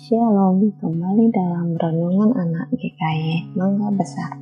Shalom, 0.00 0.72
kembali 0.80 1.28
dalam 1.28 1.76
renungan 1.76 2.32
anak 2.32 2.72
GKY 2.72 3.52
Mangga 3.52 3.92
Besar. 3.92 4.32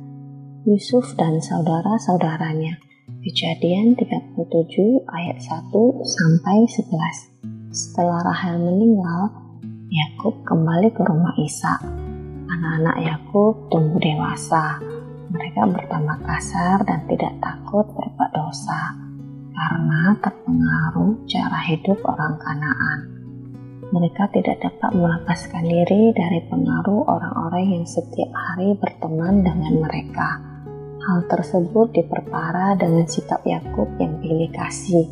Yusuf 0.63 1.03
dan 1.19 1.43
saudara-saudaranya. 1.43 2.79
Kejadian 3.19 3.91
37 3.99 4.39
ayat 5.03 5.35
1 5.35 5.75
sampai 6.07 6.63
11. 6.63 7.75
Setelah 7.75 8.23
Rahel 8.31 8.55
meninggal, 8.55 9.35
Yakub 9.91 10.47
kembali 10.47 10.95
ke 10.95 11.03
rumah 11.03 11.35
Isa. 11.43 11.75
Anak-anak 12.47 12.97
Yakub 13.03 13.67
tumbuh 13.67 13.99
dewasa. 13.99 14.79
Mereka 15.27 15.75
bertambah 15.75 16.23
kasar 16.23 16.87
dan 16.87 17.03
tidak 17.11 17.35
takut 17.43 17.83
berbuat 17.99 18.31
dosa 18.31 18.95
karena 19.51 20.15
terpengaruh 20.23 21.19
cara 21.27 21.59
hidup 21.67 21.99
orang 22.07 22.39
Kanaan 22.39 23.18
mereka 23.89 24.29
tidak 24.29 24.61
dapat 24.61 24.93
melepaskan 24.93 25.65
diri 25.65 26.13
dari 26.13 26.45
pengaruh 26.45 27.09
orang-orang 27.09 27.65
yang 27.81 27.85
setiap 27.89 28.29
hari 28.29 28.77
berteman 28.77 29.41
dengan 29.41 29.81
mereka. 29.81 30.37
Hal 31.09 31.25
tersebut 31.25 31.89
diperparah 31.97 32.77
dengan 32.77 33.09
sikap 33.09 33.41
Yakub 33.49 33.89
yang 33.97 34.21
pilih 34.21 34.49
kasih. 34.53 35.09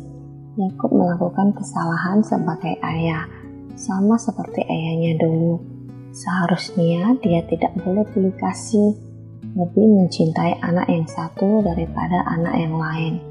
Yakub 0.54 0.94
melakukan 0.94 1.54
kesalahan 1.58 2.22
sebagai 2.22 2.78
ayah, 2.82 3.26
sama 3.74 4.14
seperti 4.14 4.62
ayahnya 4.62 5.18
dulu. 5.26 5.58
Seharusnya 6.14 7.18
dia 7.18 7.42
tidak 7.50 7.74
boleh 7.82 8.06
pilih 8.14 8.34
kasih, 8.38 8.94
lebih 9.58 9.86
mencintai 9.86 10.62
anak 10.62 10.86
yang 10.86 11.06
satu 11.06 11.66
daripada 11.66 12.22
anak 12.30 12.54
yang 12.54 12.74
lain. 12.78 13.27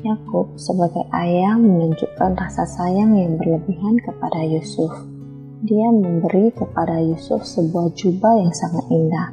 Yakub 0.00 0.56
sebagai 0.56 1.04
ayah 1.12 1.60
menunjukkan 1.60 2.32
rasa 2.32 2.64
sayang 2.64 3.20
yang 3.20 3.36
berlebihan 3.36 4.00
kepada 4.00 4.40
Yusuf. 4.48 4.88
Dia 5.60 5.92
memberi 5.92 6.48
kepada 6.56 7.04
Yusuf 7.04 7.44
sebuah 7.44 7.92
jubah 7.92 8.40
yang 8.40 8.52
sangat 8.56 8.84
indah. 8.88 9.28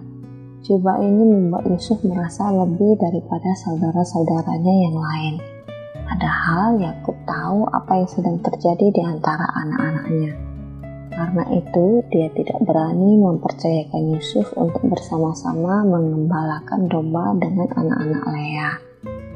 Jubah 0.68 1.00
ini 1.00 1.24
membuat 1.24 1.72
Yusuf 1.72 2.04
merasa 2.04 2.52
lebih 2.52 3.00
daripada 3.00 3.56
saudara-saudaranya 3.64 4.76
yang 4.92 4.98
lain. 5.00 5.36
Padahal 6.04 6.76
Yakub 6.84 7.16
tahu 7.24 7.64
apa 7.72 8.04
yang 8.04 8.10
sedang 8.12 8.38
terjadi 8.44 8.92
di 8.92 9.02
antara 9.08 9.48
anak-anaknya. 9.64 10.36
Karena 11.16 11.44
itu, 11.56 12.04
dia 12.12 12.28
tidak 12.36 12.60
berani 12.68 13.18
mempercayakan 13.18 14.14
Yusuf 14.14 14.52
untuk 14.60 14.84
bersama-sama 14.86 15.82
mengembalakan 15.88 16.92
domba 16.92 17.34
dengan 17.40 17.72
anak-anak 17.74 18.24
Lea. 18.36 18.72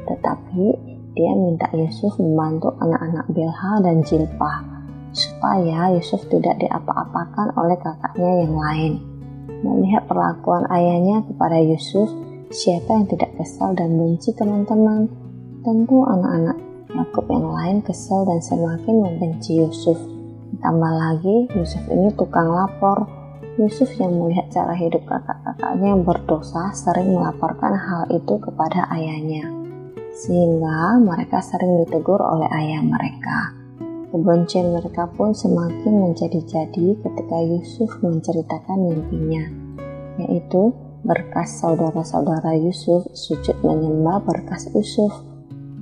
Tetapi 0.06 0.91
dia 1.12 1.36
minta 1.36 1.68
Yusuf 1.76 2.16
membantu 2.16 2.72
anak-anak 2.80 3.28
Bilha 3.36 3.72
dan 3.84 4.00
Jilpah, 4.00 4.64
supaya 5.12 5.92
Yusuf 5.92 6.24
tidak 6.32 6.56
diapa-apakan 6.64 7.52
oleh 7.60 7.76
kakaknya 7.76 8.48
yang 8.48 8.56
lain. 8.56 8.92
Melihat 9.60 10.08
perlakuan 10.08 10.64
ayahnya 10.72 11.20
kepada 11.28 11.60
Yusuf, 11.60 12.08
siapa 12.48 12.96
yang 12.96 13.06
tidak 13.12 13.28
kesal 13.36 13.76
dan 13.76 13.92
benci 13.92 14.32
teman-teman? 14.32 15.04
Tentu 15.60 16.00
anak-anak 16.00 16.56
Yakub 16.96 17.28
yang 17.28 17.44
lain 17.44 17.78
kesal 17.84 18.24
dan 18.24 18.40
semakin 18.40 19.04
membenci 19.04 19.60
Yusuf. 19.60 20.00
Tambah 20.64 20.92
lagi, 20.96 21.44
Yusuf 21.52 21.84
ini 21.92 22.08
tukang 22.16 22.56
lapor. 22.56 23.04
Yusuf 23.60 23.92
yang 24.00 24.16
melihat 24.16 24.48
cara 24.48 24.72
hidup 24.72 25.04
kakak-kakaknya 25.04 25.92
yang 25.92 26.08
berdosa 26.08 26.72
sering 26.72 27.12
melaporkan 27.12 27.76
hal 27.76 28.08
itu 28.08 28.40
kepada 28.40 28.88
ayahnya 28.96 29.61
sehingga 30.12 31.00
mereka 31.00 31.40
sering 31.40 31.82
ditegur 31.84 32.20
oleh 32.20 32.48
ayah 32.52 32.84
mereka. 32.84 33.56
Kebencian 34.12 34.76
mereka 34.76 35.08
pun 35.08 35.32
semakin 35.32 36.04
menjadi-jadi 36.04 37.00
ketika 37.00 37.38
Yusuf 37.48 37.88
menceritakan 38.04 38.78
mimpinya, 38.92 39.44
yaitu 40.20 40.76
berkas 41.00 41.64
saudara-saudara 41.64 42.52
Yusuf 42.60 43.08
sujud 43.16 43.56
menyembah 43.64 44.20
berkas 44.20 44.68
Yusuf, 44.76 45.10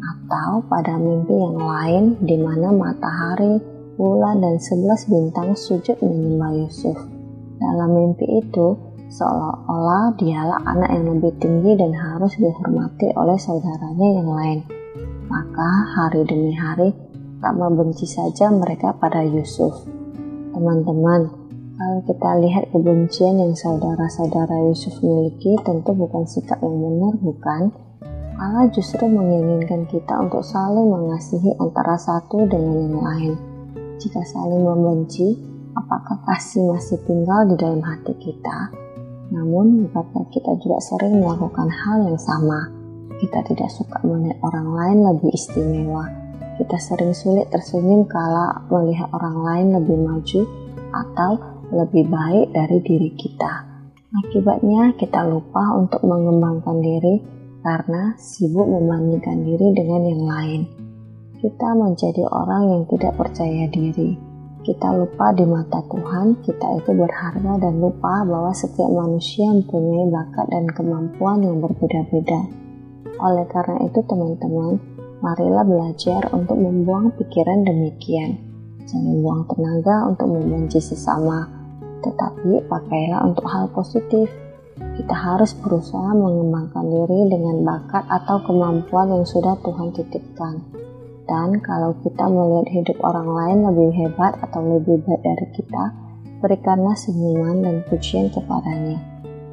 atau 0.01 0.63
pada 0.71 0.95
mimpi 0.95 1.35
yang 1.35 1.59
lain 1.59 2.05
di 2.23 2.39
mana 2.39 2.71
matahari, 2.71 3.59
bulan, 3.99 4.39
dan 4.39 4.63
sebelas 4.63 5.11
bintang 5.11 5.59
sujud 5.59 5.99
menyembah 5.99 6.55
Yusuf. 6.55 6.97
Dalam 7.59 7.91
mimpi 7.93 8.25
itu, 8.41 8.79
seolah-olah 9.11 10.15
dialah 10.15 10.63
anak 10.71 10.91
yang 10.95 11.19
lebih 11.19 11.35
tinggi 11.43 11.75
dan 11.75 11.91
harus 11.91 12.31
dihormati 12.39 13.11
oleh 13.19 13.35
saudaranya 13.35 14.09
yang 14.23 14.31
lain. 14.31 14.59
Maka 15.27 15.71
hari 15.99 16.23
demi 16.27 16.55
hari 16.55 16.95
tak 17.43 17.59
membenci 17.59 18.07
saja 18.07 18.55
mereka 18.55 18.95
pada 18.95 19.27
Yusuf. 19.27 19.87
Teman-teman, 20.55 21.31
kalau 21.81 21.99
kita 22.07 22.31
lihat 22.39 22.71
kebencian 22.71 23.41
yang 23.41 23.55
saudara-saudara 23.57 24.69
Yusuf 24.71 24.95
miliki 25.03 25.59
tentu 25.65 25.91
bukan 25.97 26.29
sikap 26.29 26.63
yang 26.63 26.77
benar, 26.77 27.15
bukan? 27.19 27.63
Allah 28.41 28.69
justru 28.73 29.05
menginginkan 29.05 29.85
kita 29.91 30.17
untuk 30.17 30.41
saling 30.45 30.89
mengasihi 30.89 31.57
antara 31.61 31.97
satu 32.01 32.49
dengan 32.49 32.89
yang 32.89 32.99
lain. 33.01 33.33
Jika 34.01 34.21
saling 34.25 34.65
membenci, 34.65 35.37
apakah 35.77 36.25
kasih 36.25 36.73
masih 36.73 37.01
tinggal 37.05 37.49
di 37.49 37.57
dalam 37.61 37.85
hati 37.85 38.17
kita? 38.17 38.90
Namun, 39.31 39.87
bukankah 39.87 40.27
kita 40.35 40.59
juga 40.59 40.83
sering 40.83 41.23
melakukan 41.23 41.71
hal 41.71 42.03
yang 42.11 42.19
sama? 42.19 42.67
Kita 43.23 43.47
tidak 43.47 43.71
suka 43.71 44.03
melihat 44.03 44.43
orang 44.43 44.69
lain 44.75 44.99
lebih 45.07 45.31
istimewa. 45.31 46.05
Kita 46.59 46.77
sering 46.77 47.15
sulit 47.15 47.47
tersenyum 47.49 48.11
kala 48.11 48.67
melihat 48.69 49.07
orang 49.15 49.37
lain 49.41 49.67
lebih 49.81 49.99
maju 50.03 50.43
atau 50.91 51.31
lebih 51.71 52.11
baik 52.11 52.51
dari 52.51 52.79
diri 52.83 53.11
kita. 53.15 53.71
Akibatnya, 54.11 54.99
kita 54.99 55.23
lupa 55.23 55.79
untuk 55.79 56.03
mengembangkan 56.03 56.83
diri 56.83 57.23
karena 57.63 58.19
sibuk 58.19 58.67
membandingkan 58.67 59.47
diri 59.47 59.71
dengan 59.79 60.03
yang 60.11 60.25
lain. 60.27 60.61
Kita 61.39 61.79
menjadi 61.79 62.27
orang 62.27 62.63
yang 62.75 62.83
tidak 62.91 63.15
percaya 63.15 63.71
diri 63.71 64.30
kita 64.71 64.87
lupa 64.95 65.35
di 65.35 65.43
mata 65.43 65.83
Tuhan 65.83 66.47
kita 66.47 66.79
itu 66.79 66.95
berharga 66.95 67.59
dan 67.59 67.83
lupa 67.83 68.23
bahwa 68.23 68.55
setiap 68.55 68.87
manusia 68.87 69.51
mempunyai 69.51 70.07
bakat 70.15 70.47
dan 70.47 70.71
kemampuan 70.71 71.43
yang 71.43 71.59
berbeda-beda. 71.59 72.47
Oleh 73.19 73.51
karena 73.51 73.83
itu 73.91 73.99
teman-teman, 74.07 74.79
marilah 75.19 75.67
belajar 75.67 76.31
untuk 76.31 76.55
membuang 76.55 77.11
pikiran 77.19 77.67
demikian. 77.67 78.39
Jangan 78.87 79.15
buang 79.27 79.43
tenaga 79.51 80.07
untuk 80.07 80.39
membenci 80.39 80.79
sesama, 80.79 81.51
tetapi 82.07 82.63
pakailah 82.71 83.27
untuk 83.27 83.51
hal 83.51 83.75
positif. 83.75 84.31
Kita 84.79 85.15
harus 85.19 85.51
berusaha 85.59 86.15
mengembangkan 86.15 86.87
diri 86.87 87.27
dengan 87.27 87.67
bakat 87.67 88.07
atau 88.07 88.39
kemampuan 88.47 89.19
yang 89.19 89.27
sudah 89.27 89.59
Tuhan 89.67 89.91
titipkan. 89.99 90.63
Dan 91.31 91.63
kalau 91.63 91.95
kita 92.03 92.27
melihat 92.27 92.83
hidup 92.83 92.99
orang 93.07 93.31
lain 93.31 93.59
lebih 93.71 93.95
hebat 94.03 94.35
atau 94.43 94.59
lebih 94.67 94.99
baik 95.07 95.23
dari 95.23 95.47
kita, 95.55 95.95
berikanlah 96.43 96.99
senyuman 96.99 97.63
dan 97.63 97.87
pujian 97.87 98.35
kepadanya. 98.35 98.99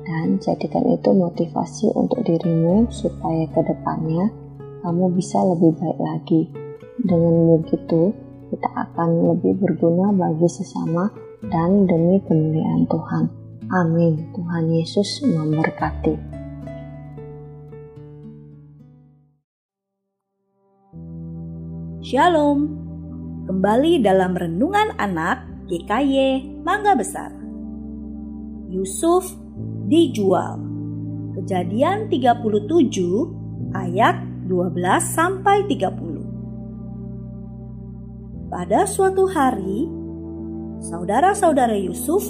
Dan 0.02 0.42
jadikan 0.42 0.90
itu 0.90 1.14
motivasi 1.14 1.94
untuk 1.94 2.26
dirimu 2.26 2.90
supaya 2.90 3.46
ke 3.54 3.62
depannya 3.62 4.34
kamu 4.82 5.14
bisa 5.14 5.38
lebih 5.46 5.78
baik 5.78 6.00
lagi. 6.02 6.42
Dengan 6.98 7.62
begitu, 7.62 8.10
kita 8.50 8.70
akan 8.74 9.38
lebih 9.38 9.62
berguna 9.62 10.10
bagi 10.16 10.50
sesama 10.50 11.14
dan 11.46 11.86
demi 11.86 12.18
kemuliaan 12.26 12.90
Tuhan. 12.90 13.26
Amin. 13.70 14.34
Tuhan 14.34 14.66
Yesus 14.74 15.22
memberkati. 15.28 16.37
Shalom. 22.08 22.72
Kembali 23.52 24.00
dalam 24.00 24.32
renungan 24.32 24.96
anak 24.96 25.44
GKY 25.68 26.40
Mangga 26.64 26.96
Besar. 26.96 27.36
Yusuf 28.72 29.28
dijual. 29.92 30.56
Kejadian 31.36 32.08
37 32.08 32.64
ayat 33.76 34.24
12 34.48 35.04
sampai 35.04 35.68
30. 35.68 38.56
Pada 38.56 38.88
suatu 38.88 39.28
hari, 39.28 39.92
saudara-saudara 40.88 41.76
Yusuf 41.76 42.24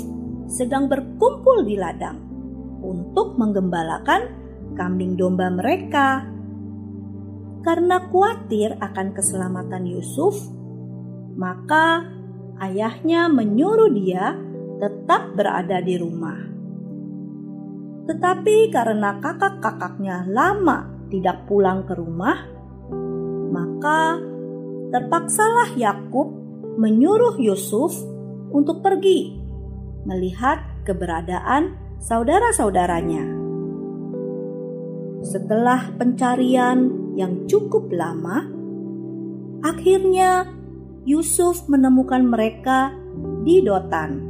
sedang 0.50 0.90
berkumpul 0.90 1.62
di 1.62 1.78
ladang 1.78 2.18
untuk 2.82 3.38
menggembalakan 3.38 4.26
kambing 4.74 5.14
domba 5.14 5.54
mereka 5.54 6.34
karena 7.68 8.08
khawatir 8.08 8.80
akan 8.80 9.12
keselamatan 9.12 9.92
Yusuf, 9.92 10.40
maka 11.36 12.08
ayahnya 12.64 13.28
menyuruh 13.28 13.92
dia 13.92 14.40
tetap 14.80 15.36
berada 15.36 15.84
di 15.84 16.00
rumah. 16.00 16.48
Tetapi 18.08 18.72
karena 18.72 19.20
kakak-kakaknya 19.20 20.32
lama 20.32 21.12
tidak 21.12 21.44
pulang 21.44 21.84
ke 21.84 21.92
rumah, 21.92 22.40
maka 23.52 24.16
terpaksalah 24.96 25.76
Yakub 25.76 26.32
menyuruh 26.80 27.36
Yusuf 27.36 28.00
untuk 28.56 28.80
pergi 28.80 29.36
melihat 30.08 30.88
keberadaan 30.88 31.76
saudara-saudaranya. 32.00 33.28
Setelah 35.20 35.92
pencarian 36.00 37.07
yang 37.18 37.50
cukup 37.50 37.90
lama, 37.90 38.46
akhirnya 39.66 40.46
Yusuf 41.10 41.66
menemukan 41.66 42.22
mereka 42.22 42.94
di 43.42 43.66
Dotan. 43.66 44.22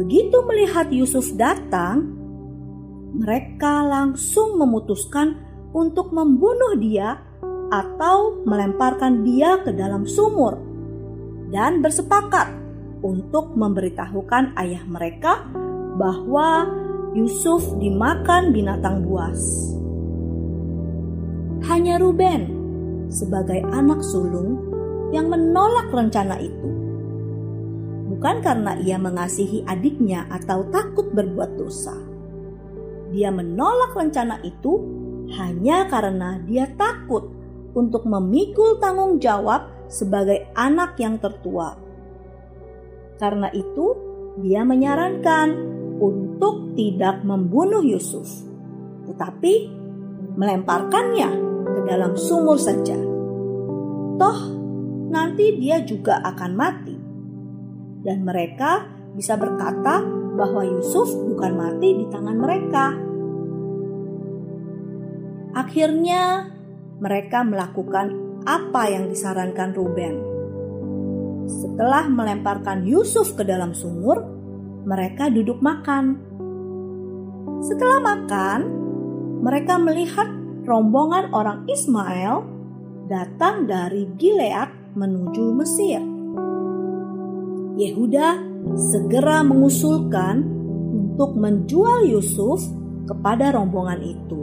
Begitu 0.00 0.42
melihat 0.48 0.88
Yusuf 0.90 1.28
datang, 1.36 2.08
mereka 3.14 3.84
langsung 3.84 4.56
memutuskan 4.58 5.38
untuk 5.76 6.10
membunuh 6.10 6.74
dia 6.80 7.20
atau 7.70 8.42
melemparkan 8.42 9.22
dia 9.22 9.60
ke 9.62 9.70
dalam 9.70 10.08
sumur 10.08 10.58
dan 11.52 11.84
bersepakat 11.84 12.50
untuk 13.04 13.52
memberitahukan 13.54 14.56
ayah 14.58 14.82
mereka 14.88 15.44
bahwa 16.00 16.66
Yusuf 17.14 17.62
dimakan 17.78 18.50
binatang 18.50 19.06
buas. 19.06 19.38
Hanya 21.64 21.96
Ruben 21.96 22.42
sebagai 23.08 23.64
anak 23.72 24.04
sulung 24.04 24.60
yang 25.16 25.32
menolak 25.32 25.88
rencana 25.88 26.36
itu. 26.36 26.68
Bukan 28.12 28.44
karena 28.44 28.76
ia 28.84 29.00
mengasihi 29.00 29.64
adiknya 29.64 30.28
atau 30.28 30.68
takut 30.68 31.08
berbuat 31.16 31.56
dosa. 31.56 31.96
Dia 33.16 33.32
menolak 33.32 33.96
rencana 33.96 34.44
itu 34.44 34.76
hanya 35.40 35.88
karena 35.88 36.36
dia 36.44 36.68
takut 36.76 37.32
untuk 37.72 38.04
memikul 38.04 38.76
tanggung 38.76 39.16
jawab 39.16 39.88
sebagai 39.88 40.52
anak 40.52 41.00
yang 41.00 41.16
tertua. 41.16 41.80
Karena 43.16 43.48
itu, 43.56 43.96
dia 44.44 44.68
menyarankan 44.68 45.48
untuk 45.96 46.76
tidak 46.76 47.24
membunuh 47.24 47.80
Yusuf, 47.80 48.28
tetapi 49.08 49.70
melemparkannya 50.34 51.53
dalam 51.84 52.16
sumur 52.18 52.58
saja. 52.58 52.96
Toh, 54.14 54.38
nanti 55.10 55.58
dia 55.60 55.80
juga 55.84 56.20
akan 56.22 56.52
mati, 56.56 56.96
dan 58.04 58.26
mereka 58.26 58.88
bisa 59.14 59.38
berkata 59.38 60.02
bahwa 60.34 60.66
Yusuf 60.66 61.08
bukan 61.14 61.52
mati 61.54 61.88
di 61.94 62.04
tangan 62.10 62.36
mereka. 62.36 62.86
Akhirnya, 65.54 66.50
mereka 66.98 67.46
melakukan 67.46 68.06
apa 68.42 68.82
yang 68.90 69.06
disarankan 69.06 69.70
Ruben. 69.70 70.14
Setelah 71.46 72.10
melemparkan 72.10 72.82
Yusuf 72.82 73.38
ke 73.38 73.46
dalam 73.46 73.70
sumur, 73.70 74.18
mereka 74.84 75.30
duduk 75.30 75.62
makan. 75.62 76.18
Setelah 77.62 77.98
makan, 78.02 78.60
mereka 79.40 79.78
melihat 79.80 80.28
rombongan 80.64 81.30
orang 81.36 81.68
Ismail 81.68 82.34
datang 83.06 83.68
dari 83.68 84.08
Gilead 84.16 84.96
menuju 84.96 85.44
Mesir. 85.52 86.00
Yehuda 87.76 88.28
segera 88.74 89.44
mengusulkan 89.44 90.40
untuk 90.88 91.36
menjual 91.36 92.08
Yusuf 92.08 92.64
kepada 93.04 93.52
rombongan 93.52 94.00
itu. 94.00 94.40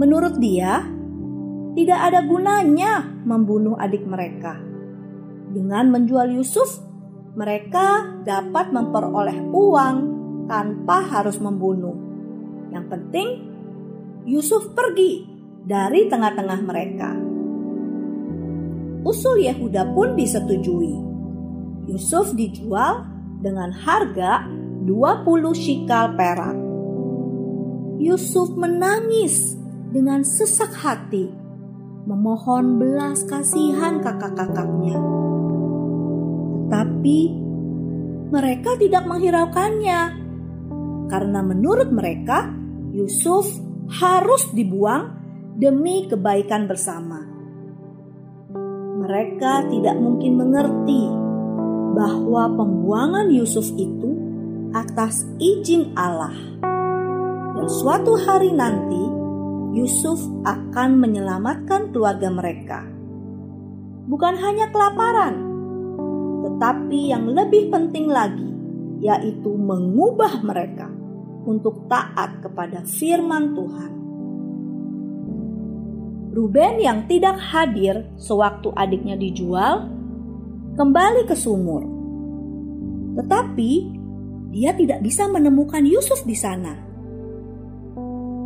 Menurut 0.00 0.40
dia, 0.40 0.80
tidak 1.76 2.00
ada 2.00 2.24
gunanya 2.24 3.04
membunuh 3.28 3.76
adik 3.76 4.08
mereka. 4.08 4.56
Dengan 5.50 5.92
menjual 5.92 6.32
Yusuf, 6.32 6.80
mereka 7.36 8.16
dapat 8.24 8.72
memperoleh 8.72 9.44
uang 9.52 9.96
tanpa 10.48 11.04
harus 11.04 11.36
membunuh. 11.36 11.94
Yang 12.72 12.86
penting, 12.86 13.49
Yusuf 14.28 14.76
pergi 14.76 15.24
dari 15.64 16.04
tengah-tengah 16.04 16.60
mereka. 16.60 17.10
Usul 19.00 19.40
Yehuda 19.48 19.96
pun 19.96 20.12
disetujui. 20.12 20.94
Yusuf 21.88 22.36
dijual 22.36 23.08
dengan 23.40 23.72
harga 23.72 24.44
20 24.84 25.24
shikal 25.56 26.12
perak. 26.20 26.56
Yusuf 27.96 28.52
menangis 28.56 29.56
dengan 29.88 30.20
sesak 30.20 30.72
hati 30.76 31.32
memohon 32.04 32.76
belas 32.76 33.24
kasihan 33.24 34.04
kakak-kakaknya. 34.04 35.00
Tetapi 36.68 37.20
mereka 38.30 38.70
tidak 38.78 39.04
menghiraukannya 39.08 40.00
karena 41.10 41.40
menurut 41.42 41.88
mereka 41.90 42.46
Yusuf 42.94 43.69
harus 43.90 44.46
dibuang 44.54 45.10
demi 45.58 46.06
kebaikan 46.06 46.70
bersama. 46.70 47.26
Mereka 49.02 49.66
tidak 49.66 49.96
mungkin 49.98 50.38
mengerti 50.38 51.02
bahwa 51.98 52.54
pembuangan 52.54 53.26
Yusuf 53.34 53.66
itu 53.74 54.14
atas 54.70 55.26
izin 55.42 55.90
Allah. 55.98 56.34
Dan 57.58 57.66
suatu 57.66 58.14
hari 58.14 58.54
nanti 58.54 59.02
Yusuf 59.74 60.22
akan 60.46 61.02
menyelamatkan 61.02 61.90
keluarga 61.90 62.30
mereka. 62.30 62.86
Bukan 64.06 64.34
hanya 64.38 64.70
kelaparan, 64.70 65.34
tetapi 66.46 67.10
yang 67.10 67.26
lebih 67.26 67.70
penting 67.74 68.06
lagi, 68.06 68.50
yaitu 69.02 69.50
mengubah 69.54 70.42
mereka 70.46 70.99
untuk 71.44 71.86
taat 71.88 72.40
kepada 72.44 72.84
firman 72.84 73.56
Tuhan. 73.56 73.92
Ruben 76.30 76.74
yang 76.78 77.10
tidak 77.10 77.42
hadir 77.42 78.06
sewaktu 78.14 78.70
adiknya 78.78 79.18
dijual 79.18 79.90
kembali 80.78 81.26
ke 81.26 81.34
sumur. 81.34 81.82
Tetapi 83.18 83.70
dia 84.54 84.70
tidak 84.74 85.02
bisa 85.02 85.26
menemukan 85.26 85.82
Yusuf 85.82 86.22
di 86.22 86.38
sana. 86.38 86.74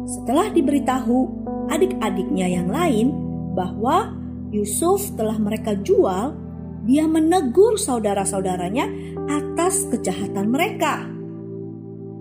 Setelah 0.05 0.53
diberitahu 0.53 1.45
adik-adiknya 1.69 2.49
yang 2.49 2.69
lain 2.69 3.13
bahwa 3.57 4.13
Yusuf 4.53 5.15
telah 5.17 5.37
mereka 5.37 5.77
jual, 5.77 6.37
dia 6.85 7.09
menegur 7.09 7.81
saudara-saudaranya 7.81 8.87
atas 9.29 9.89
kejahatan 9.89 10.53
mereka. 10.53 11.14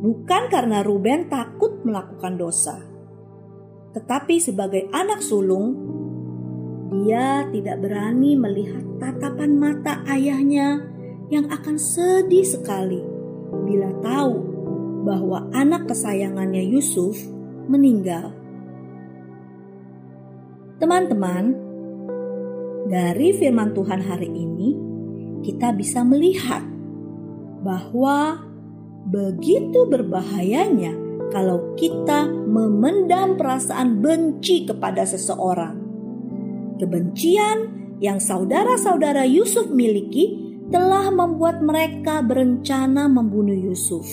Bukan 0.04 0.52
karena 0.52 0.84
Ruben 0.84 1.32
takut 1.32 1.80
melakukan 1.88 2.36
dosa, 2.36 2.76
tetapi 3.96 4.36
sebagai 4.42 4.92
anak 4.92 5.24
sulung, 5.24 5.80
dia 6.92 7.48
tidak 7.56 7.80
berani 7.80 8.36
melihat 8.36 8.84
tatapan 9.00 9.56
mata 9.56 10.04
ayahnya 10.12 10.84
yang 11.32 11.48
akan 11.48 11.80
sedih 11.80 12.44
sekali 12.44 13.00
bila 13.64 13.96
tahu 14.04 14.36
bahwa 15.08 15.48
anak 15.56 15.88
kesayangannya 15.88 16.68
Yusuf 16.68 17.16
meninggal. 17.72 18.34
Teman-teman, 20.84 21.56
dari 22.92 23.32
firman 23.40 23.72
Tuhan 23.72 24.04
hari 24.04 24.28
ini, 24.28 24.76
kita 25.48 25.72
bisa 25.72 26.04
melihat 26.04 26.66
bahwa 27.64 28.52
begitu 29.08 29.88
berbahayanya 29.88 30.96
kalau 31.34 31.74
kita 31.76 32.30
memendam 32.30 33.36
perasaan 33.36 34.00
benci 34.00 34.70
kepada 34.70 35.04
seseorang. 35.04 35.80
Kebencian 36.78 37.58
yang 38.04 38.22
saudara-saudara 38.22 39.26
Yusuf 39.26 39.72
miliki 39.72 40.40
telah 40.70 41.10
membuat 41.10 41.64
mereka 41.64 42.22
berencana 42.22 43.10
membunuh 43.10 43.56
Yusuf. 43.56 44.06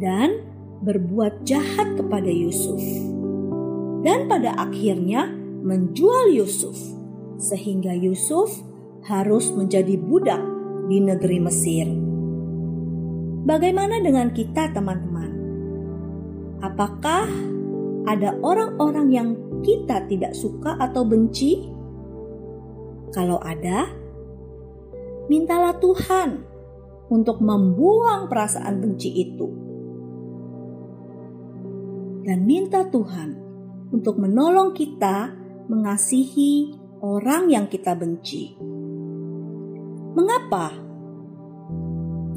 Dan 0.00 0.48
berbuat 0.80 1.44
jahat 1.44 1.92
kepada 2.00 2.32
Yusuf, 2.32 2.80
dan 4.00 4.32
pada 4.32 4.56
akhirnya 4.56 5.28
menjual 5.60 6.32
Yusuf, 6.32 6.76
sehingga 7.36 7.92
Yusuf 7.92 8.48
harus 9.04 9.52
menjadi 9.52 10.00
budak 10.00 10.40
di 10.88 11.04
negeri 11.04 11.38
Mesir. 11.44 11.84
Bagaimana 13.44 14.00
dengan 14.04 14.32
kita, 14.32 14.72
teman-teman? 14.72 15.30
Apakah 16.60 17.24
ada 18.04 18.36
orang-orang 18.40 19.08
yang 19.12 19.28
kita 19.64 20.04
tidak 20.08 20.36
suka 20.36 20.76
atau 20.76 21.04
benci? 21.08 21.68
Kalau 23.10 23.40
ada, 23.40 23.90
mintalah 25.26 25.74
Tuhan 25.80 26.44
untuk 27.10 27.42
membuang 27.42 28.30
perasaan 28.30 28.78
benci 28.78 29.10
itu 29.18 29.70
dan 32.30 32.46
minta 32.46 32.86
Tuhan 32.86 33.34
untuk 33.90 34.20
menolong 34.20 34.70
kita 34.76 35.34
mengasihi 35.66 36.76
orang 37.02 37.50
yang 37.50 37.66
kita 37.66 37.96
benci. 37.96 38.54
Mengapa? 40.14 40.70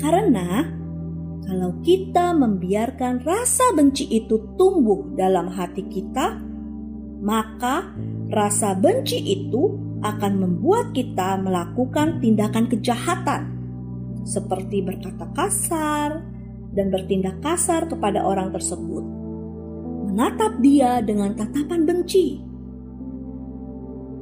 Karena 0.01 0.65
kalau 1.43 1.75
kita 1.83 2.31
membiarkan 2.31 3.19
rasa 3.27 3.75
benci 3.75 4.07
itu 4.07 4.55
tumbuh 4.55 5.11
dalam 5.13 5.51
hati 5.51 5.83
kita, 5.91 6.39
maka 7.19 7.91
rasa 8.31 8.75
benci 8.79 9.19
itu 9.19 9.75
akan 10.03 10.33
membuat 10.39 10.95
kita 10.95 11.39
melakukan 11.39 12.19
tindakan 12.23 12.67
kejahatan, 12.71 13.41
seperti 14.23 14.83
berkata 14.83 15.27
kasar 15.35 16.23
dan 16.71 16.87
bertindak 16.91 17.39
kasar 17.43 17.91
kepada 17.91 18.23
orang 18.23 18.51
tersebut, 18.51 19.03
menatap 20.11 20.59
dia 20.63 21.03
dengan 21.03 21.35
tatapan 21.35 21.83
benci, 21.83 22.39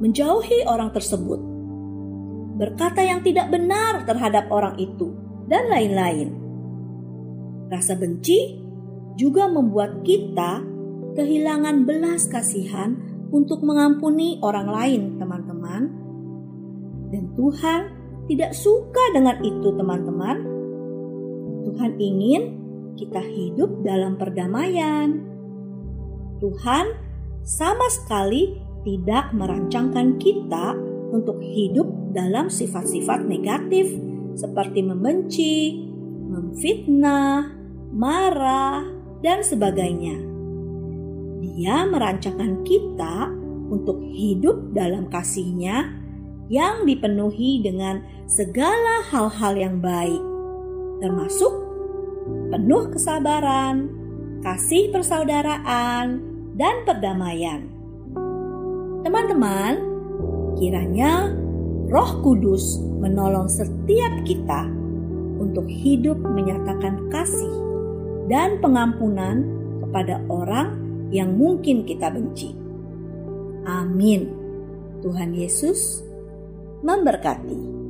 menjauhi 0.02 0.66
orang 0.66 0.90
tersebut, 0.90 1.38
berkata 2.58 3.02
yang 3.02 3.22
tidak 3.22 3.46
benar 3.50 4.02
terhadap 4.06 4.50
orang 4.50 4.74
itu, 4.78 5.14
dan 5.46 5.70
lain-lain. 5.70 6.41
Rasa 7.72 7.96
benci 7.96 8.60
juga 9.16 9.48
membuat 9.48 10.04
kita 10.04 10.60
kehilangan 11.16 11.88
belas 11.88 12.28
kasihan 12.28 13.00
untuk 13.32 13.64
mengampuni 13.64 14.36
orang 14.44 14.68
lain, 14.68 15.02
teman-teman. 15.16 15.82
Dan 17.08 17.32
Tuhan 17.32 17.80
tidak 18.28 18.52
suka 18.52 19.00
dengan 19.16 19.40
itu, 19.40 19.72
teman-teman. 19.72 20.36
Tuhan 21.64 21.92
ingin 21.96 22.42
kita 23.00 23.24
hidup 23.24 23.80
dalam 23.80 24.20
perdamaian. 24.20 25.16
Tuhan 26.44 26.86
sama 27.40 27.88
sekali 27.88 28.60
tidak 28.84 29.32
merancangkan 29.32 30.20
kita 30.20 30.76
untuk 31.12 31.40
hidup 31.40 31.88
dalam 32.12 32.52
sifat-sifat 32.52 33.24
negatif 33.24 33.88
seperti 34.36 34.80
membenci, 34.84 35.80
memfitnah, 36.28 37.61
marah, 37.92 38.82
dan 39.22 39.44
sebagainya. 39.44 40.18
Dia 41.42 41.86
merancangkan 41.86 42.66
kita 42.66 43.30
untuk 43.70 44.02
hidup 44.10 44.74
dalam 44.74 45.06
kasihnya 45.12 45.92
yang 46.50 46.84
dipenuhi 46.84 47.62
dengan 47.62 48.02
segala 48.26 49.04
hal-hal 49.08 49.54
yang 49.56 49.76
baik, 49.78 50.20
termasuk 51.00 51.52
penuh 52.50 52.90
kesabaran, 52.90 53.88
kasih 54.42 54.90
persaudaraan, 54.90 56.20
dan 56.58 56.84
perdamaian. 56.84 57.68
Teman-teman, 59.02 59.72
kiranya 60.58 61.32
Roh 61.88 62.22
Kudus 62.22 62.78
menolong 63.00 63.50
setiap 63.50 64.12
kita 64.22 64.68
untuk 65.42 65.66
hidup 65.66 66.16
menyatakan 66.22 67.10
kasih 67.10 67.71
dan 68.30 68.62
pengampunan 68.62 69.42
kepada 69.82 70.22
orang 70.30 70.78
yang 71.12 71.34
mungkin 71.36 71.84
kita 71.84 72.08
benci. 72.08 72.54
Amin. 73.66 74.30
Tuhan 75.02 75.34
Yesus 75.34 76.02
memberkati. 76.86 77.81